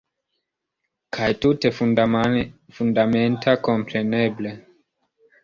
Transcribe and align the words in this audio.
Kaj 1.17 1.27
tute 1.45 1.71
fundamenta, 1.81 3.55
kompreneble. 3.69 4.57